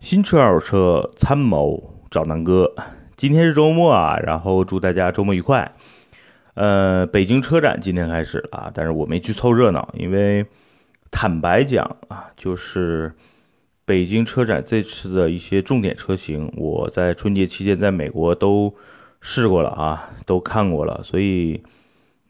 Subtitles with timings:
[0.00, 2.74] 新车二手车参谋找南哥，
[3.16, 5.74] 今天是周末啊，然后祝大家周末愉快。
[6.52, 10.44] 呃，北京车展今天开始了，但是我没去凑热闹，因为
[11.10, 13.10] 坦白讲啊，就是
[13.86, 18.74] 北京车展这次的一些重点车型，我在春节期间在美国都
[19.26, 21.62] 试过了啊，都看过了，所以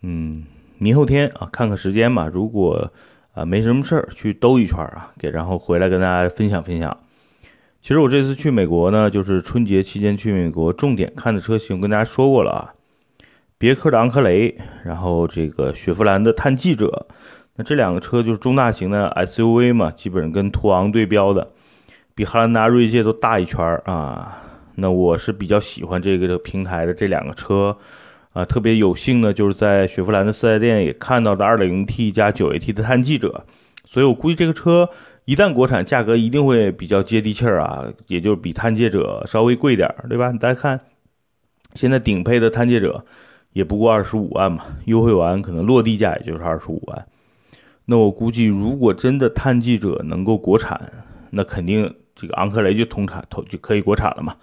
[0.02, 0.44] 嗯，
[0.78, 2.88] 明后天啊，看看时间吧，如果
[3.34, 6.96] 啊没什么事儿，去兜一圈儿啊，给然后回来跟大家分享分享。
[7.82, 12.74] 其实我这次去美国呢，就是春节期间去美国，重点看的车型，跟大家说过了啊。
[13.58, 17.08] 别克的昂科雷，然后这个雪佛兰的探记者，
[17.56, 21.50] 那这两个车就是中大型的 SUV 嘛，基本上跟途昂对标的，
[22.14, 24.43] 比汉兰达、锐界都大一圈儿啊。
[24.76, 27.76] 那我是比较喜欢这个平台的这两个车
[28.32, 33.44] 啊，特别有幸呢，就是在雪佛兰的四 S 店也看到的 2.0T 加 9AT 的探记者，
[33.86, 34.88] 所以我估计这个车
[35.24, 40.32] 一旦国产，价格一定会比较接地气儿啊，也就是比探界者稍微贵点儿，对吧？
[40.32, 40.80] 大家看，
[41.74, 43.04] 现在顶配的探界者。
[43.52, 47.06] 也不过二十五万嘛，优惠完可能落地价也就是二十五万。
[47.84, 50.92] 那我估计，如果真的探记者能够国产，
[51.30, 54.34] 那肯定这个昂科雷就通产，就可以国产了嘛。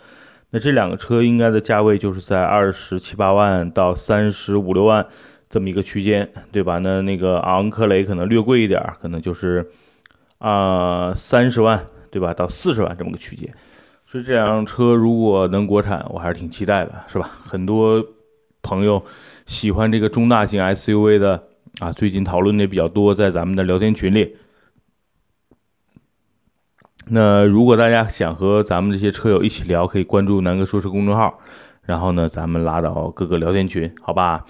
[0.52, 5.06] 那这两个车应该的价位就是在二十七八万到三十五六万
[5.50, 6.78] 这么一个区间，对吧？
[6.78, 9.68] 那那个昂科雷可能略贵一点，可能就是
[10.38, 12.34] 啊三十万，对吧？
[12.34, 13.52] 到四十万这么个区间。
[14.06, 17.32] 所以这辆车如果能国产，我还是挺期待的，是吧？
[17.44, 18.06] 很多。
[18.64, 19.04] 朋友
[19.48, 21.44] 喜欢这个中大型 SUV 的
[21.80, 24.36] 啊，最近讨论的比较多，在咱们的聊天群里。
[27.08, 31.40] 那如果大家想和咱们这些车友一起聊，可以关注南哥说车公众号，
[31.84, 34.46] 然后呢，咱们拉到各个聊天群，好吧？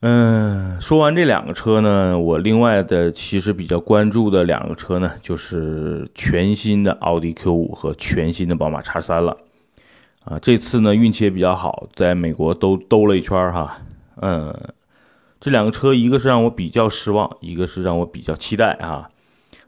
[0.00, 9.36] 嗯，说完这两个车呢，我另外的其实比较关注的两个车呢，就是全新的奥迪 Q 五和全新的宝马叉三了。
[10.24, 13.78] 啊，这次呢运气也比较好，在美国都兜了一圈哈。
[14.16, 14.52] 嗯，
[15.40, 19.08] 这两个车，一个是让我比较失望，一个是让我比较期待啊。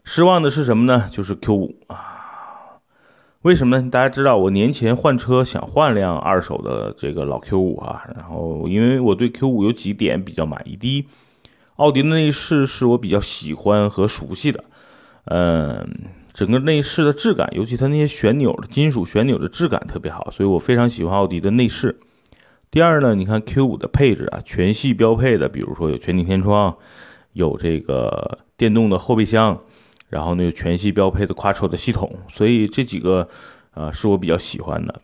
[0.05, 1.09] 失望的是什么呢？
[1.11, 2.77] 就是 Q 五啊。
[3.41, 3.89] 为什么？
[3.89, 10.75] 大家知道，我年前换车想换辆二手的这个老 Q 五啊，然后因为我对 Q 五有几点比较满意。
[10.75, 11.05] 第一，
[11.77, 14.63] 奥迪的内饰是我比较喜欢和熟悉的，
[15.25, 15.85] 嗯。
[16.35, 21.97] 整个内饰的质感，尤其它那些旋钮的金属旋钮的质感特别好，所以我非常喜欢奥迪的内饰。
[22.69, 26.75] 第二呢，你看 Q5 的配置啊，全系标配的，比如说有全景天窗，
[27.31, 29.57] 有这个电动的后备箱，
[30.15, 33.27] 然后那个全系标配的 Quattro 的系统，所以这几个
[33.73, 35.01] 啊是我比较喜欢的。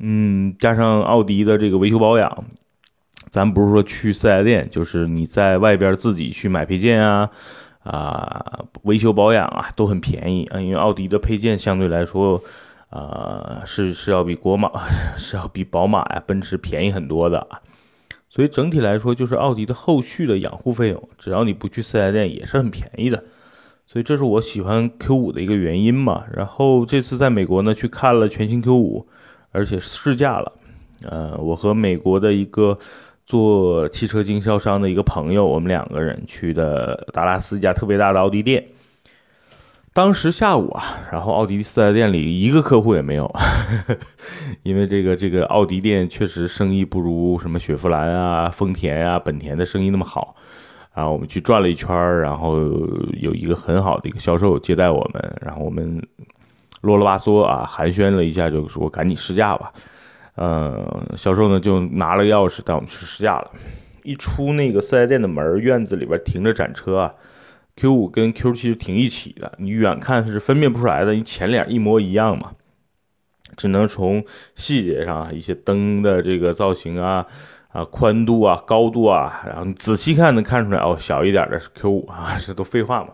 [0.00, 2.44] 嗯，加上奥迪的这个维修保养，
[3.30, 7.30] 咱不是说去四 S 店，就是你在外边自己去买配件啊。
[7.84, 12.42] 啊，维修保养啊都很便宜啊，因为奥迪的配件相对来说，
[12.90, 14.70] 啊是是要比国马
[15.16, 17.46] 是要比宝马呀、奔驰便宜很多的，
[18.28, 23.24] 所以整体来说就是奥迪的后续的养护费用，只要你不去四 S 店也是很便宜的，
[23.88, 26.22] 所以这是我喜欢 Q 五的一个原因嘛。
[26.32, 29.08] 然后这次在美国呢去看了全新 Q 五，
[29.50, 30.52] 而且试驾了，
[31.02, 32.78] 呃，我和美国的一个。
[33.28, 38.64] 做汽车经销商的一个朋友，我们两个人去的达拉斯一家特别大的奥迪店。
[39.92, 43.38] 当时下午啊，然后奥迪四 S 店里一个客户也没有，呵
[43.86, 43.98] 呵
[44.62, 50.34] 因为这个这个奥迪店确实生意不如什么雪佛兰啊、丰田啊、本田的生意那么好。
[50.98, 52.58] 然后我们去转了一圈，然后
[53.20, 56.04] 有一个很好的一个销售接待我们，然后我们
[56.80, 59.72] 啰啰吧嗦啊寒暄了一下，就说赶紧试驾吧。
[60.34, 60.84] 嗯，
[61.16, 63.48] 销售呢就拿了钥匙带我们去试驾了。
[64.02, 67.14] 一出那个四 S 店的门，院子里边停着展车啊
[67.76, 72.50] ，Q 五跟 Q 七是停一起的，你远看是分辨不出来的，因为前脸一模一样嘛。
[73.56, 74.24] 只能从
[74.56, 77.24] 细节上一些灯的这个造型啊、
[77.78, 83.10] 啊宽度啊、高度啊，然后你仔细看能看出来哦，小一点的是 Q 五啊， 这都废话嘛。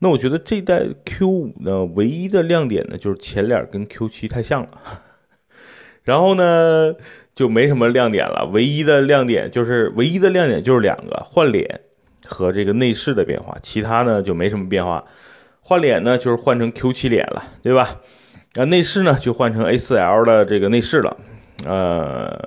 [0.00, 4.68] 那我觉得这代 Q 五呢，唯一的亮点呢就是前脸跟 Q 七太像了。
[6.04, 6.94] 然后呢，
[7.34, 8.48] 就没什么亮点了。
[8.52, 11.80] 唯一的亮点就是，唯一的亮点就是两个换脸
[12.24, 15.02] 和这个内饰的变化，其他呢就没什么变化。
[15.62, 18.00] 换脸呢就是换成 Q7 脸了，对吧？
[18.54, 21.16] 啊，内饰呢就换成 A4L 的这个内饰了。
[21.64, 22.38] 呃，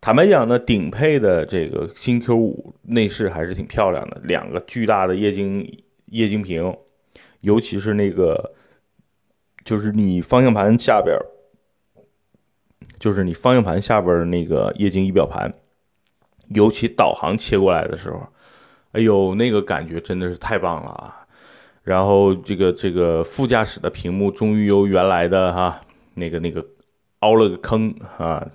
[0.00, 6.76] 坦白讲呢，顶配的这个新 Q5 内饰还是挺漂亮的，两个巨大的液晶液晶屏，
[7.40, 8.54] 尤其是那个，
[9.64, 11.16] 就是你方向盘下边。
[12.98, 15.52] 就是你方向盘下边的那个液晶仪表盘，
[16.48, 18.26] 尤其导航切过来的时候，
[18.92, 21.26] 哎呦，那个感觉真的是太棒了啊！
[21.82, 25.80] 然后这个这个副驾驶的屏幕终于由原来的哈
[26.14, 26.62] 那个那个
[27.20, 28.46] 凹了个坑啊，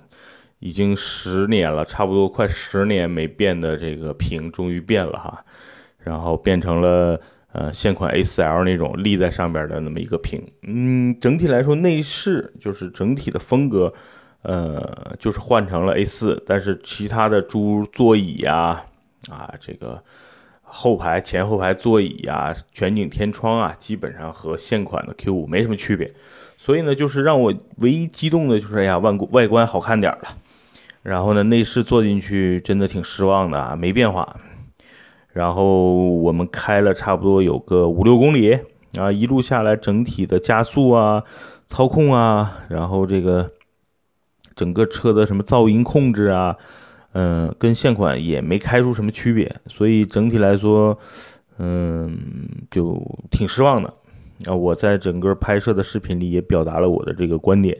[0.58, 5.44] 已经十年了，差不多快十年没变的这个屏终于变了哈，
[5.98, 7.20] 然后变成了
[7.52, 10.42] 呃现款 A4L 那种立在上边的那么一个屏。
[10.62, 13.92] 嗯，整体来说内饰就是整体的风格，
[14.42, 18.84] 呃，就是换成了 A4，但是其他的诸如座椅呀
[19.28, 20.02] 啊这个。
[20.68, 26.12] 后排前后排座椅啊，全景天窗啊，基本上和现款的 Q5 没什么区别。
[26.58, 30.36] 所以呢，就是让我唯一激动的就是，哎呀，外外观好看点了。
[31.06, 34.36] 然后呢，内饰坐进去真的挺失望的啊，没变化。
[35.32, 38.58] 然后我们开了差不多有个五六公里
[38.98, 41.22] 啊，一路下来整体的加速啊、
[41.68, 43.48] 操控啊，然后这个
[44.56, 46.56] 整个车的什么噪音控制啊。
[47.12, 50.98] 嗯，跟现款也没开出什么区别，所以整体来说，
[51.58, 52.18] 嗯，
[52.70, 53.00] 就
[53.30, 53.88] 挺失望的。
[54.44, 57.78] 啊，我在整个拍摄的视频里也表达了我的这个观点。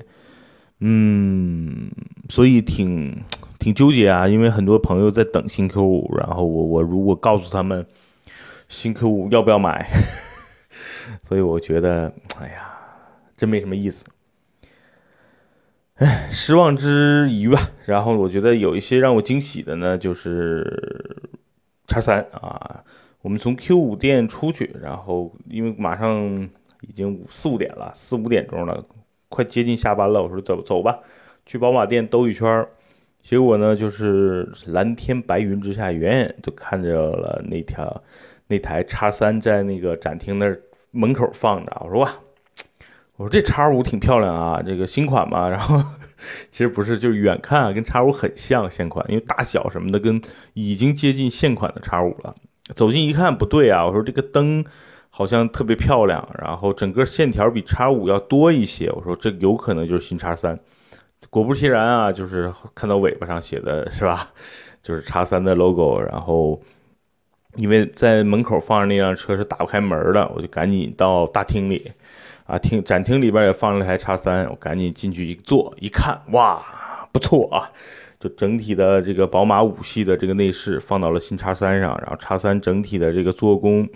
[0.81, 1.91] 嗯，
[2.29, 3.23] 所以挺
[3.59, 7.87] 挺纠结啊，因为很多朋友在等新 Q 五，然后我我如果告诉他们
[8.69, 9.91] 新 Q 五要不要买，
[11.25, 12.69] 所以我觉得，哎呀，
[13.37, 14.05] 真没什么意思。
[15.95, 17.71] 唉，失望之余吧。
[17.87, 21.23] 然后我觉得有一些让我惊喜的呢，就是
[21.87, 22.85] 叉三啊。
[23.23, 26.49] 我们从 Q 五店出去，然后因为马上
[26.83, 28.85] 已经四五点了，四五点钟了，
[29.29, 30.23] 快接近下班了。
[30.23, 30.99] 我说走走吧，
[31.45, 32.69] 去宝马店兜一圈儿。
[33.23, 38.03] 结果呢，就是蓝天白云之下，远远就看着了那条
[38.47, 40.57] 那台叉三在那个展厅那
[40.91, 41.77] 门口放着。
[41.85, 42.11] 我说哇。
[43.19, 45.49] 我说这叉五挺漂亮啊，这个新款嘛。
[45.49, 45.83] 然后
[46.51, 50.21] 其实不是，就是远看，跟叉五很像现款，因为大小什么的跟
[50.53, 52.35] 已经接近现款的叉五了。
[52.75, 54.63] 走近一看不对啊，我说这个灯
[55.19, 58.91] 好像特别漂亮，然后整个线条比叉五要多一些。
[58.91, 60.59] 我说这有可能就是新叉三。
[61.31, 64.29] 果不其然啊，就是看到尾巴上写的是吧，
[64.85, 65.99] 就是叉三的 logo。
[65.99, 66.61] 然后
[67.55, 71.91] 因为在门口放着那辆车是打不开门的，我就赶紧到大厅里。
[72.45, 76.63] 啊，厅展厅里边也放了台叉三，我赶紧进去一坐，一看，哇，
[77.11, 77.73] 不错啊！
[78.19, 83.89] 就整体的这个宝马五系的这个内饰放到了新叉三上，然后叉三整体的这个做工、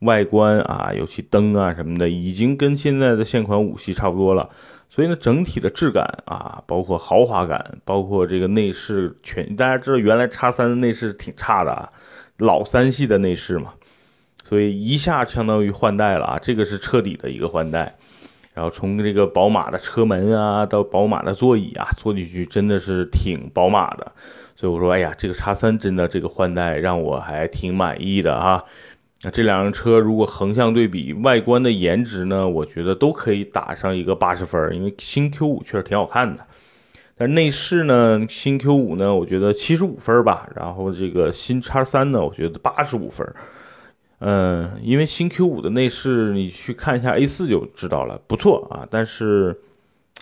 [0.00, 4.48] 外观啊，尤其灯啊什么的，已经跟现在的现款五系差不多了。
[4.88, 11.88] 所以呢，整体的质感啊，包括豪华感，包括这个内饰全，大家知道原来叉三的内饰挺差的啊，
[12.38, 13.72] 老三系的内饰嘛。
[14.44, 17.94] 所以一下相当于换代了啊，这个是彻底的一个换代。
[18.52, 24.12] 然后从这个宝马的车门啊，到宝马的座椅啊，坐进去真的是挺宝马的。
[24.56, 28.62] 所以我说，哎呀，这个叉三真的这个换代让我还挺满意的啊。
[29.22, 36.44] 那这两辆车如果横向对比，外观的颜值呢，我觉得都可以打上一个八十分，因为新 Q 五确实挺好看的。
[37.16, 40.48] 但内饰呢，新 Q 五呢，我觉得七十五分吧。
[40.56, 43.26] 然后这个新叉三呢，我觉得八十五分。
[44.20, 48.86] 嗯，因为新 Q 五的内饰，你去看一下 A 四就知道了，不错啊。
[48.90, 49.58] 但是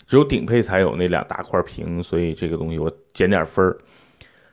[0.07, 3.77] 只有顶配才有那两大块屏，所以这个东西我减点分儿。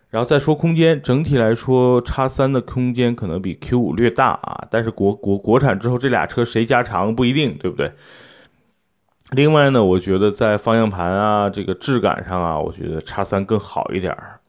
[0.09, 4.65] 然后再说空间，整体来说，叉三的空间可能比 Q 五略大啊。
[4.71, 7.91] 但是国国国产之后，这俩车谁加长不一定，对不对？
[9.31, 14.39] 另外呢，我觉得在方向盘啊，这个质感上啊，我觉得叉三更好一点儿。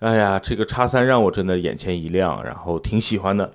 [0.00, 3.50] 哎呀，这个叉三让我真的眼前一亮，然后挺喜欢的。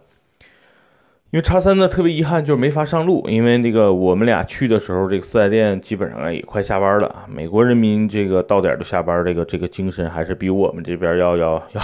[1.31, 3.27] 因为叉三呢特别遗憾，就是没法上路。
[3.27, 7.25] 因为那个我们俩去的时候，这个四 S 店基本上也快下班了。
[7.29, 11.81] 美国人民这个到点就下班，这个这个精神还是比我们这边要要要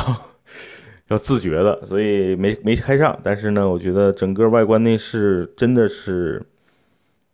[1.10, 3.20] 要自觉的，所以没没开上。
[3.22, 6.42] 但是呢，我觉得整个外观内饰真的是，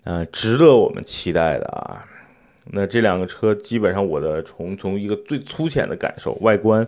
[0.03, 2.03] 呃，值得我们期待的啊。
[2.71, 6.87] 那这两个车基本上我的从从一个最粗浅的感受，外观。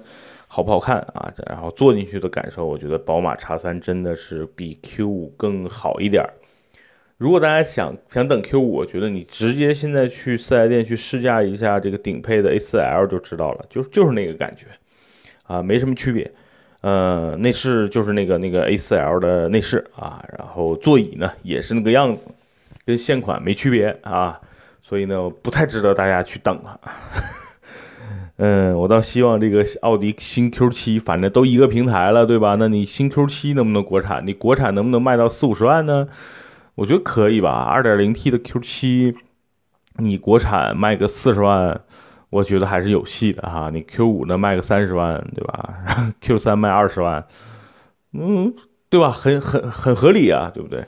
[0.54, 1.34] 好不好看啊？
[1.48, 6.30] 然后坐进去的感受，我觉得宝马叉三真的是比 Q 五更好一点儿。
[7.16, 14.66] 如果大家想想等 Q 五，我觉得你直接现在去四 S 店去试驾一下这个顶配的 A4L 就知道了，就就是那个感觉
[15.44, 16.30] 啊，没什么区别。
[16.82, 22.28] 呃，内饰就是那个那个 A4L 的内饰啊，然后座椅呢也是那个样子，
[22.86, 24.38] 跟现款没区别啊，
[24.84, 26.78] 所以呢不太值得大家去等了。
[28.44, 32.56] 嗯，我倒希望这个奥迪新 Q 七，反正都一个平台了，对吧？
[32.58, 34.26] 那你新 Q 七能不能国产？
[34.26, 36.08] 你国产能不能卖到四五十万呢？
[36.74, 37.52] 我觉得可以吧。
[37.52, 39.16] 二点零 T 的 Q 七，
[39.98, 41.82] 你国产卖个四十万，
[42.32, 43.70] 我觉得还是有戏的哈。
[43.72, 45.84] 你 Q 五呢卖个三十万，对吧？
[46.20, 47.24] Q 三卖二十万，
[48.14, 48.52] 嗯，
[48.90, 49.12] 对吧？
[49.12, 50.84] 很很很合理啊，对不对？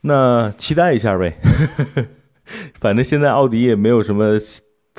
[0.00, 1.36] 那期待一下呗。
[2.80, 4.38] 反正现在奥迪也没有什么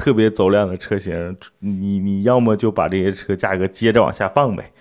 [0.02, 4.72] 特别走量的车型，你你要么就把这些车价格接着往下放呗，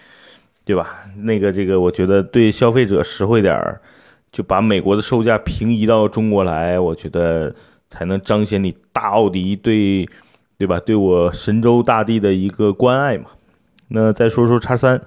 [0.65, 1.05] 对吧？
[1.19, 3.79] 那个这个，我觉得对消费者实惠点儿，
[4.33, 7.55] 就把美国的售价平移到中国来，我觉得
[7.91, 10.09] 才能彰显你大奥迪对，
[10.57, 10.81] 对吧？
[10.81, 13.27] 对我神州大地的一个关爱嘛。
[13.89, 14.99] 那再说说叉三。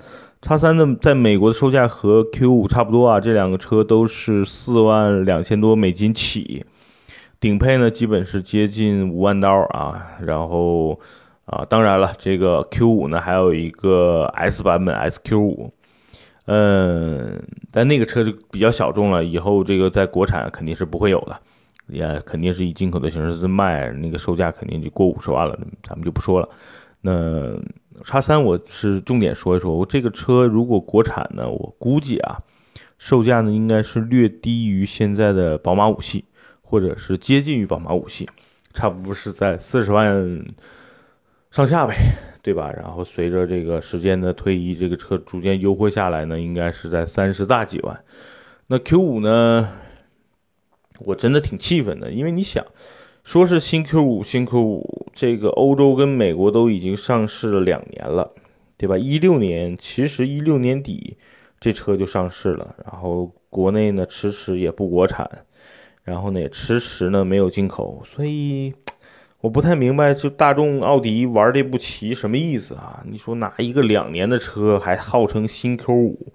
[0.45, 6.65] 叉三的在美国的售价和 Q 五差不多啊，这两个车都是四万两千多美金起，
[7.43, 10.15] 顶配呢基本是接近五万刀啊。
[10.21, 10.97] 然后
[11.43, 15.69] 啊，当然了，这个 Q 五呢还有一个 S 版本 SQ 五，
[16.45, 21.37] 嗯，但那个车就比较小众了，以后这个在国产肯定是不会有的，
[21.87, 26.47] 也肯定是以进口的形式在卖，那个售价肯定就过五十万了，咱们就不说了。
[27.01, 27.59] 那
[28.05, 32.39] 叉三我是重点说一说，我这个车如果国产呢，我估计啊，
[32.97, 36.23] 售价呢应该是略低于现在的宝马五系，
[36.73, 38.27] 或者是接近于宝马五系，
[38.73, 40.43] 差不多是在四十万
[41.51, 41.93] 上下呗，
[42.41, 42.73] 对吧？
[42.75, 48.03] 然后随着这个时间的推移，这个车逐渐优惠下来呢，应该是在三十大几万。
[48.65, 49.69] 那 Q 五呢，
[51.01, 52.65] 我真的挺气愤的，因为你想。
[53.23, 58.31] 说是新 Q 五，新 Q 五，这个欧洲跟美国都已经上市了两年了，
[58.77, 58.97] 对吧？
[58.97, 61.17] 一六年，其实一六年底
[61.59, 65.29] 这车就上市了，然后国内呢迟迟也不国产，
[66.03, 68.73] 然后呢也迟迟呢没有进口，所以
[69.41, 73.03] 我不太明白，就大众奥迪玩这步棋什么意思啊？
[73.05, 76.33] 你说哪一个两年的车还号称新 Q 五？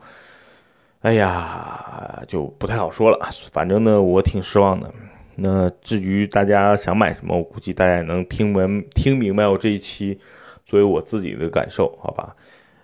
[1.00, 3.30] 哎呀，就不太好说了。
[3.52, 4.92] 反正呢，我挺失望的。
[5.36, 10.18] 那至于大家想买什么，我估计大家也能听闻听明白我这一期
[10.66, 12.34] 作为我自己的感受，好吧？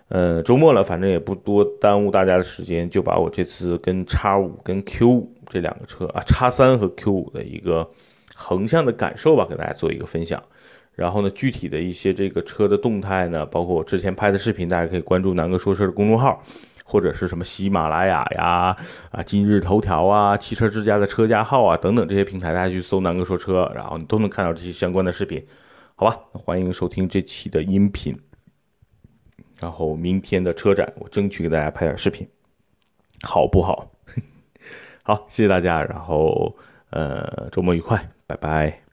[0.09, 7.89] 呃，周末了，反正也不多耽误大家的时间，就把我这次跟叉五跟 Q 五这两个车啊，叉三和 Q 五的一个
[8.35, 10.41] 横向的感受吧，给大家做一个分享。
[10.93, 16.41] 然后呢，具体的一些这个车的动态呢，包括我之前拍的视频，大家可以关注南哥说车的公众号。
[16.87, 18.77] 或者是什么喜马拉雅呀、
[19.09, 25.43] 啊今日头条啊、汽车之家的车架号啊等等这些平台，大家去搜“南哥说车”，然后你都能看到这些相关的视频，
[25.95, 26.15] 好吧？
[26.33, 28.15] 欢迎收听这期的音频，
[29.65, 32.27] 然后明天的车展，我争取给大家拍点视频，
[33.23, 33.91] 好不好？
[35.01, 36.55] 好，谢谢大家，然后
[36.91, 38.84] 呃，周末愉快，拜拜。